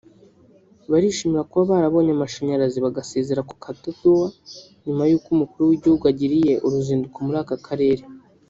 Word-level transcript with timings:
barishimira 0.91 1.47
kuba 1.49 1.69
barabonye 1.71 2.11
amashanyarazi 2.13 2.77
bagasezera 2.85 3.45
ku 3.47 3.53
itadowa 3.75 4.27
nyuma 4.85 5.03
y’uko 5.09 5.27
Umukuru 5.35 5.63
w’Igihugu 5.69 6.03
agiriye 6.11 6.53
uruzinduko 6.65 7.17
muri 7.25 7.37
aka 7.43 7.57
karere 7.67 8.03